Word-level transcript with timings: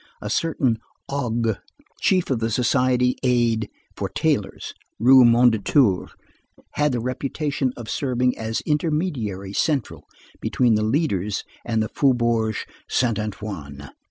A 0.19 0.31
certain 0.31 0.79
Aug—, 1.11 1.59
chief 1.99 2.31
of 2.31 2.39
the 2.39 2.49
Society 2.49 3.17
aid 3.21 3.69
for 3.95 4.09
tailors, 4.09 4.73
Rue 4.97 5.23
Mondétour, 5.23 6.09
had 6.71 6.91
the 6.91 6.99
reputation 6.99 7.71
of 7.77 7.87
serving 7.87 8.35
as 8.35 8.61
intermediary 8.65 9.53
central 9.53 10.05
between 10.39 10.73
the 10.73 10.81
leaders 10.81 11.43
and 11.63 11.83
the 11.83 11.89
Faubourg 11.89 12.55
Saint 12.89 13.19
Antoine. 13.19 13.91